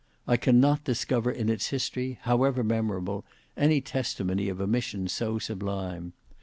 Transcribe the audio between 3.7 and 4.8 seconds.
testimony of a